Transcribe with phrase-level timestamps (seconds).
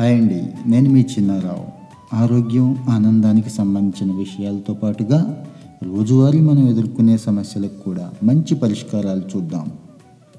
[0.00, 0.42] Hi అండి.
[0.66, 1.66] నేను మీ చిన్నారావు.
[2.16, 5.46] ఆరోగ్యం ఆనందానికి సంబంధించిన విషయాలతో పాటుగా
[5.82, 9.72] రోజువారీ మనం ఎదుర్కొనే సమస్యలకు కూడా మంచి పరిష్కారాలు చూద్దాం.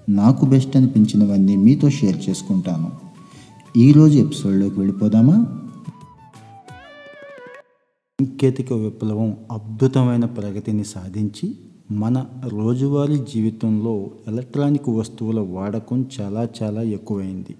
[0.10, 2.92] నాకు బెస్ట్ అనిపించినవన్నీ మీతో షేర్ చేసుకుంటాను.
[3.78, 5.46] ఈరోజు ఎపిసోడ్లోకి వెళ్ళిపోదామా?
[8.22, 11.56] సాంకేతిక విప్లవం అద్భుతమైన ప్రగతిని సాధించి
[11.92, 17.56] మన రోజువారీ జీవితంలో ఎలక్ట్రానిక్ వస్తువుల వాడకం చాలా చాలా ఎక్కువైంది.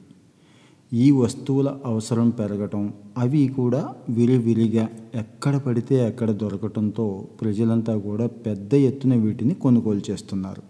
[0.92, 9.14] ఈ వస్తువుల అవసరం పెరగటం అవి కూడా విరివిరిగా ఎక్కడ పడితే అక్కడ దొరకటంతో ప్రజలంతా కూడా పెద్ద ఎత్తున
[9.16, 10.64] వీటిని కొనుగోలు చేస్తున్నారు.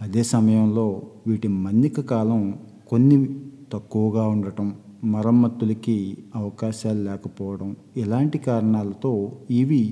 [0.00, 2.58] అదే సమయంలో వీటి మన్నిక కాలం
[2.88, 3.16] కొన్ని
[3.72, 9.82] తక్కువగా ఉండటం మరమ్మతులకి అవకాశాలు లేకపోవడం ఇలాంటి కారణాలతో ఇవి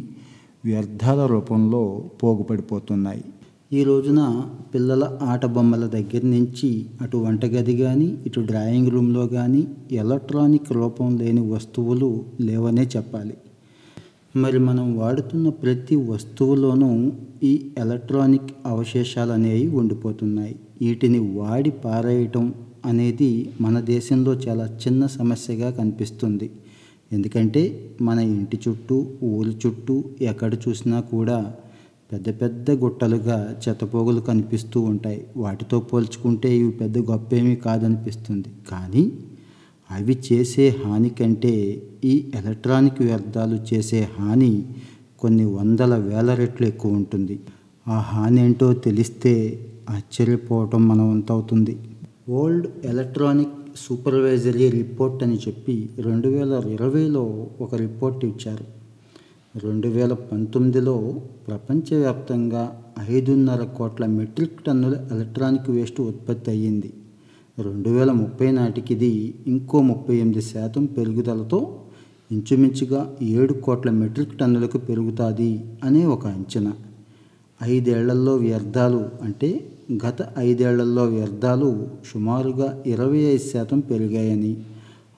[0.64, 3.24] వ్యర్థాల రూపంలో పోగుపడిపోతున్నాయి.
[3.72, 4.42] ఈ రోజున
[4.74, 11.50] పిల్లల ఆట బొమ్మల దగ్గర నుంచి అటు వంటగది కానీ ఇటు డ్రాయింగ్ రూమ్లో కానీ ఎలక్ట్రానిక్ రూపం లేని
[11.50, 13.34] వస్తువులు లేవనే చెప్పాలి.
[14.36, 20.56] మరి మనం వాడుతున్న ప్రతి వస్తువులోనూ ఈ ఎలక్ట్రానిక్ అవశేషాలు అనేవి ఉండిపోతున్నాయి.
[20.82, 26.50] వీటిని వాడి పారేయటం అనేది మన దేశంలో చాలా చిన్న సమస్యగా కనిపిస్తుంది.
[27.12, 31.52] ఎందుకంటే మన ఇంటి చుట్టూ ఊరి చుట్టూ ఎక్కడ చూసినా కూడా
[32.12, 35.26] పెద్ద పెద్ద గుట్టలుగా చెత్తపోగులు కనిపిస్తూ ఉంటాయి.
[35.36, 38.48] వాటితో పోల్చుకుంటే ఇవి పెద్ద గొప్పేమీ కాదనిపిస్తుంది.
[38.70, 39.12] కానీ
[39.90, 44.64] అవి చేసే హాని కంటే ఈ ఎలక్ట్రానిక్ వ్యర్థాలు చేసే హాని
[45.18, 47.40] కొన్ని వందల వేల రెట్లు ఎక్కువ ఉంటుంది.
[47.88, 49.34] ఆ హాని ఏంటో తెలిస్తే
[49.90, 51.76] ఆశ్చర్యపోవటం మన వంతవుతుంది
[52.28, 58.75] ఓల్డ్ ఎలక్ట్రానిక్ సూపర్వైజరీ రిపోర్ట్ అని చెప్పి రెండు వేల ఇరవైలో ఒక రిపోర్ట్ ఇచ్చారు.
[59.64, 66.92] రెండు వేల పంతొమ్మిదిలో ప్రపంచవ్యాప్తంగా ఐదున్నర కోట్ల మెట్రిక్ టన్నుల ఎలక్ట్రానిక్ వేస్ట్ ఉత్పత్తి అయ్యింది.
[67.58, 71.80] రెండు వేల ముప్పై నాటికి ఇది ఇంకో ముప్పై ఎనిమిది శాతం పెరుగుదలతో
[72.32, 76.72] ఇంచుమించుగా ఏడు కోట్ల మెట్రిక్ టన్నులకు పెరుగుతుంది అనే ఒక అంచనా.
[77.62, 79.70] ఐదేళ్ళలో వ్యర్థాలు అంటే
[80.06, 84.56] గత ఐదేళ్ళలో వ్యర్థాలు సుమారుగా ఇరవై ఐదు శాతం పెరిగాయని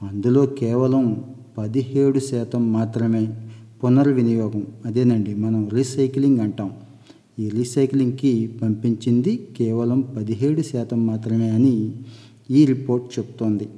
[0.03, 1.25] అందులో కేవలం
[1.59, 3.48] పదిహేడు శాతం మాత్రమే.
[3.83, 4.67] పునర్వినియోగం.
[4.87, 6.71] అదేనండి మనం రీసైక్లింగ్ అంటాం.
[7.39, 11.75] ఈ రీసైక్లింగ్కి పంపించింది కేవలం పదిహేడు శాతం మాత్రమే అని
[12.51, 13.69] ఈ రిపోర్ట్ చెప్తోంది.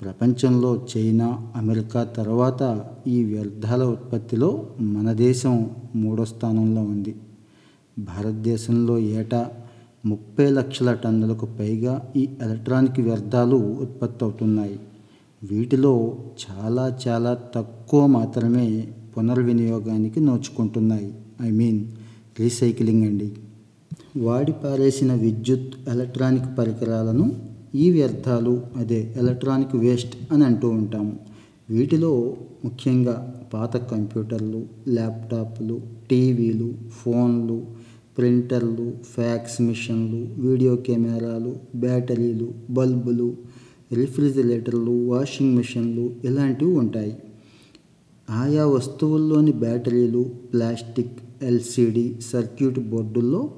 [0.00, 2.62] ప్రపంచంలో చైనా అమెరికా తర్వాత
[3.06, 4.50] ఈ వ్యర్థాల ఉత్పత్తిలో
[4.80, 5.54] మన దేశం
[5.96, 7.14] మూడో స్థానంలో ఉంది.
[7.98, 9.42] భారతదేశంలో ఏటా
[10.04, 14.78] ముప్పై లక్షల టన్నులకు పైగా ఈ ఎలక్ట్రానిక్ వ్యర్థాలు ఉత్పత్తి అవుతున్నాయి
[15.42, 15.94] వీటిలో
[16.42, 18.68] చాలా చాలా తక్కువ మాత్రమే
[19.16, 21.10] పునర్వినియోగానికి నోచుకుంటున్నాయి.
[21.42, 21.80] ఐ మీన్
[22.40, 23.28] రీసైక్లింగ్ అండి.
[24.16, 27.26] వాడి పారేసిన విద్యుత్ ఎలక్ట్రానిక్ పరికరాలను
[27.74, 31.12] ఈ వ్యర్థాలు అదే ఎలక్ట్రానిక్ వేస్ట్ అని అంటూ ఉంటాము.
[31.70, 32.12] వీటిలో
[32.64, 33.16] ముఖ్యంగా
[33.54, 35.76] పాత కంప్యూటర్లు ల్యాప్టాప్లు
[36.10, 37.58] టీవీలు ఫోన్లు
[38.18, 43.28] ప్రింటర్లు ఫ్యాక్స్ మిషన్లు వీడియో కెమెరాలు బ్యాటరీలు బల్బులు
[43.92, 47.12] రిఫ్రిజిరేటర్లు వాషింగ్ మిషన్లు ఇలాంటివి ఉంటాయి.
[48.30, 50.22] ఆయా వస్తువుల్లోని బ్యాటరీలు
[50.52, 53.50] ప్లాస్టిక్ ఎల్సిడి సర్క్యూట్ బోర్డుల్లో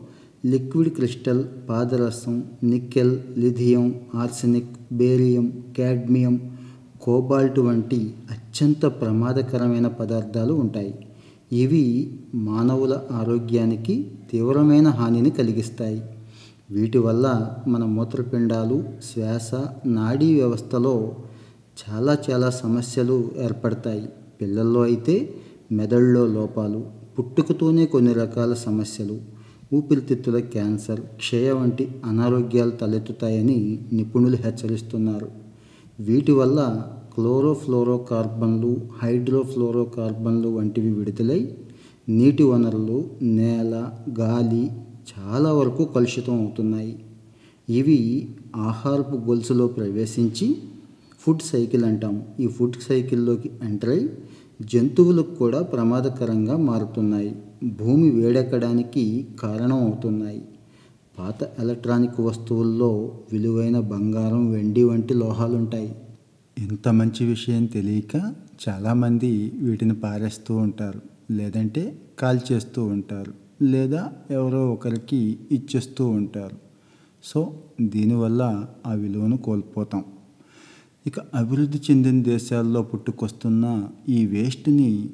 [0.47, 6.57] లిక్విడ్ క్రిస్టల్ పాదరసం nickel lithium arsenic barium cadmium
[7.03, 10.95] cobalt వంటి అత్యంత ప్రమాదకరమైన పదార్థాలు ఉంటాయి.
[11.53, 16.03] ఇవి మానవుల ఆరోగ్యానికి తీవ్రమైన హానిని కలిగిస్తాయి.
[16.71, 19.55] వీటి వల్ల మన మూత్రపిండాలు శ్వాస
[19.87, 21.15] నాడీ వ్యవస్థలో
[21.83, 24.09] చాలా చాలా సమస్యలు ఏర్పడతాయి.
[24.41, 25.35] పిల్లల్లో అయితే
[25.73, 26.85] మెదడులో లోపాలు
[27.19, 29.21] పుట్టుకతోనే కొన్ని రకాల సమస్యలు
[29.75, 35.29] ఊపిరితిత్తుల క్యాన్సర్ క్షయ వంటి అనారోగ్యాలు తలెత్తుతాయని నిపుణులు హెచ్చరిస్తున్నారు.
[36.01, 41.57] వీటి వల్ల క్లోరోఫ్లోరోకార్బన్లు హైడ్రోఫ్లోరోకార్బన్లు వంటివి విడుదలై
[42.09, 43.75] నీటి వనరులు నేల
[44.21, 44.71] గాలి
[45.13, 46.99] చాలా వరకు కలుషితం అవుతున్నాయి.
[47.71, 50.57] ఇవి ఆహారపు గొలుసులో ప్రవేశించి
[51.21, 52.23] ఫుడ్ సైకిల్ అంటాం.
[52.41, 54.11] ఈ ఫుడ్ సైకిల్లోకి ఎంటర్ అయి
[54.63, 57.37] జంతువులకు కూడా ప్రమాదకరంగా మారుతున్నాయి.
[57.65, 60.43] భూమి వేడెక్కడానికి కారణం అవుతున్నాయి.
[61.19, 65.95] పాత ఎలక్ట్రానిక్ వస్తువుల్లో విలువైన బంగారం వెండి వంటి లోహాలు ఉంటాయి
[66.59, 68.35] ఇంత మంచి విషయం తెలియక
[68.69, 71.01] చాలామంది వీటిని పారేస్తూ ఉంటారు.
[71.31, 73.33] లేదంటే కాల్చేస్తూ ఉంటారు.
[73.63, 76.57] లేదా ఎవరో ఒకరికి ఇచ్చేస్తూ ఉంటారు.
[77.25, 80.05] సో దీనివల్ల ఆ విలువను కోల్పోతాం.
[81.07, 85.11] ఇక అభివృద్ధి చెందిన దేశాల్లో పుట్టుకొస్తున్న ఈ వేస్ట్ని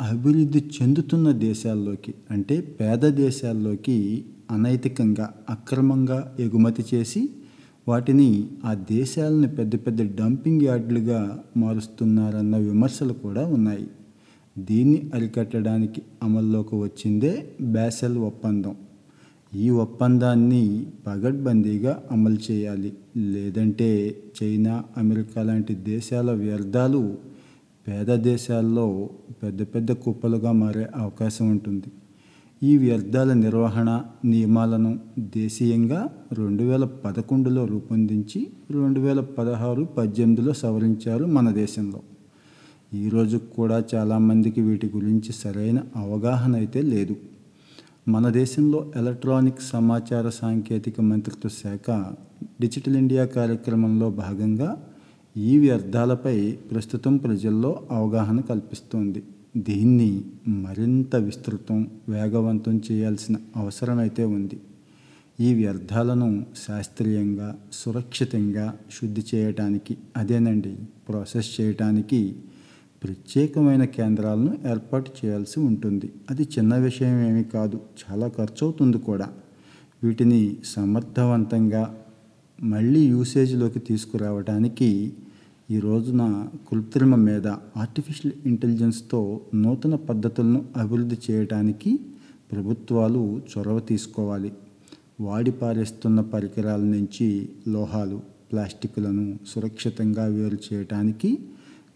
[0.00, 7.28] అభివృద్ధి చెందుతున్న దేశాల్లోకి అంటే పేద దేశాల్లోకి అనైతికంగా అక్రమంగా ఎగుమతి చేసి
[7.88, 11.20] వాటిని ఆ దేశాలను పెద్ద పెద్ద డంపింగ్ యార్డులుగా
[11.56, 13.88] మారుస్తున్నారన్న విమర్శలు కూడా ఉన్నాయి.
[14.58, 18.74] దీన్ని అరికట్టడానికి అమల్లోకి వచ్చిందే బ్యాసెల్ ఒప్పందం.
[19.56, 22.92] ఈ ఒప్పందాన్ని పగడ్బందీగా అమలు చేయాలి.
[23.16, 27.16] లేదంటే చైనా అమెరికా లాంటి దేశాల వ్యర్థాలు
[27.88, 29.10] పేద దేశాల్లో
[29.42, 31.86] పెద్ద పెద్ద కుప్పలుగా మారే అవకాశం ఉంటుంది.
[32.62, 41.50] ఈ వ్యర్థాల నిర్వహణ నియమాలను దేశీయంగా రెండు వేల పదకొండులో రూపొందించి రెండు వేల పదహారు పద్దెనిమిదిలో సవరించారు మన
[41.50, 42.00] దేశంలో.
[42.94, 47.16] ఈరోజు కూడా చాలామందికి వీటి గురించి సరైన అవగాహన అయితే లేదు.
[48.08, 51.90] మన దేశంలో ఎలక్ట్రానిక్ సమాచార సాంకేతిక మంత్రిత్వ శాఖ
[52.60, 54.86] డిజిటల్ ఇండియా కార్యక్రమంలో భాగంగా
[55.36, 59.22] ఈ వ్యర్థాలపై ప్రస్తుతం ప్రజల్లో అవగాహన కల్పిస్తోంది.
[59.56, 64.60] దీన్ని మరింత విస్తృతం వేగవంతం చేయాల్సిన అవసరం అయితే ఉంది.
[65.40, 70.74] ఈ వ్యర్థాలను శాస్త్రీయంగా సురక్షితంగా శుద్ధి చేయటానికి అదేనండి
[71.08, 72.36] ప్రాసెస్ చేయటానికి
[73.04, 76.12] ప్రత్యేకమైన కేంద్రాలను ఏర్పాటు చేయాల్సి ఉంటుంది.
[76.30, 79.28] అది చిన్న విషయం ఏమీ కాదు చాలా ఖర్చు అవుతుంది కూడా.
[80.04, 81.96] వీటిని సమర్థవంతంగా
[82.62, 85.12] మళ్ళీ యూసేజ్లోకి తీసుకురావడానికి
[85.70, 87.46] ఈ రోజున కృత్రిమ మీద
[87.76, 91.98] ఆర్టిఫిషియల్ ఇంటెలిజెన్స్తో నూతన పద్ధతులను అభివృద్ధి చేయడానికి
[92.52, 94.52] ప్రభుత్వాలు చొరవ తీసుకోవాలి.
[95.20, 98.20] వాడి పారేస్తున్న పరికరాల నుంచి లోహాలు
[98.52, 101.38] ప్లాస్టిక్లను సురక్షితంగా వేరు చేయటానికి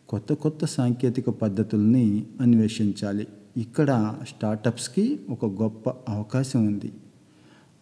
[0.08, 3.26] కొత్త కొత్త సాంకేతిక పద్ధతుల్ని అన్వేషించాలి.
[3.56, 6.92] ఇక్కడ స్టార్టప్స్కి ఒక గొప్ప అవకాశం ఉంది.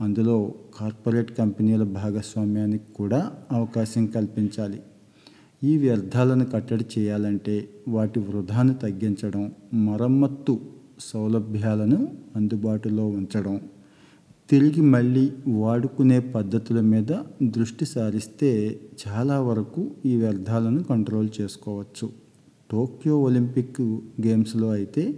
[0.00, 4.82] అందులో కార్పొరేట్ కంపెనీల భాగస్వామ్యానికి కూడా అవకాశం కల్పించాలి.
[5.64, 10.60] ఈ వ్యర్థాలను కట్టడి చేయాలంటే వాటి వృధాను తగ్గించడం మరమ్మత్తు
[11.00, 13.60] సౌలభ్యాలను అందుబాటులో ఉంచడం
[14.50, 17.12] తిరిగి మళ్ళీ వాడుకునే పద్ధతుల మీద
[17.42, 22.10] దృష్టి సారిస్తే చాలా వరకు ఈ వ్యర్థాలను కంట్రోల్ చేసుకోవచ్చు.
[22.70, 23.80] టోక్యో ఒలింపిక్
[24.26, 25.14] గేమ్స్లో అయితే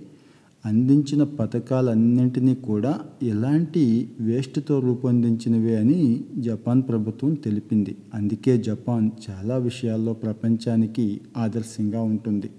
[0.65, 7.97] అందించిన పథకాలన్నింటినీ కూడా ఎలాంటి వేస్ట్తో రూపొందించినవే అని జపాన్ ప్రభుత్వం తెలిపింది.
[8.15, 12.51] అందుకే జపాన్ చాలా విషయాల్లో ప్రపంచానికి ఆదర్శంగా ఉంటుంది.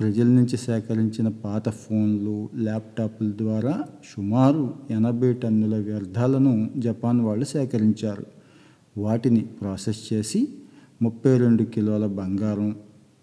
[0.00, 3.82] ప్రజల నుంచి సేకరించిన పాత ఫోన్లు ల్యాప్టాప్ల ద్వారా
[4.16, 8.26] సుమారు ఎనభై టన్నుల వ్యర్థాలను జపాన్ వాళ్ళు సేకరించారు.
[8.98, 10.48] వాటిని ప్రాసెస్ చేసి
[11.02, 12.76] ముప్పై రెండు కిలోల బంగారం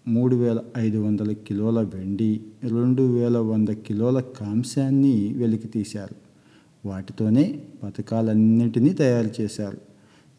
[0.08, 6.14] మూడు వేల ఐదు వందల కిలోల వెండి రెండు వేల వంద కిలోల కాంస్యాన్ని వెలికి తీశారు.
[6.88, 9.78] వాటితోనే పథకాలన్నింటినీ తయారు చేశారు.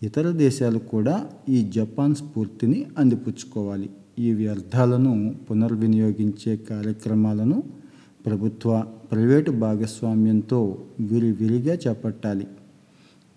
[0.03, 3.89] ఇతర దేశాలు కూడా ఈ జపాన్ స్ఫూర్తిని అందిపుచ్చుకోవాలి.
[4.19, 7.63] ఈ వ్యర్థాలను పునర్వినియోగించే కార్యక్రమాలను
[8.25, 12.47] ప్రభుత్వ ప్రైవేటు భాగస్వామ్యంతో విరివిరిగా చేపట్టాలి.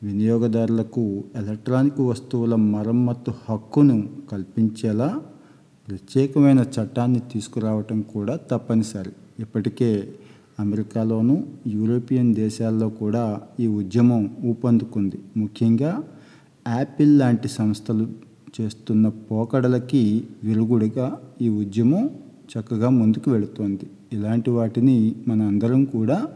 [0.02, 5.22] వినియోగదారులకు ఎలక్ట్రానిక్ వస్తువుల మరమ్మత్తు హక్కును కల్పించేలా
[5.88, 9.12] ప్రత్యేకమైన చట్టాన్ని తీసుకురావటం కూడా తప్పనిసరి.
[9.40, 10.12] ఇప్పటికే
[10.60, 15.18] అమెరికాలోను యూరోపియన్ దేశాల్లో కూడా ఈ ఉద్యమం ఊపందుకుంది.
[15.36, 16.02] ముఖ్యంగా
[16.68, 22.10] యాపిల్ లాంటి సంస్థలు చేస్తున్న పోకడలకి వెలుగుడిగా ఈ ఉద్యమం
[22.52, 23.90] చక్కగా ముందుకు వెళుతోంది.
[24.12, 26.28] ఇలాంటి వాటిని మన అందరం కూడా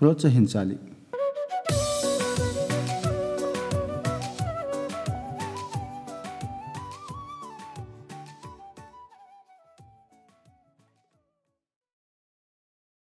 [0.00, 0.76] ప్రోత్సహించాలి.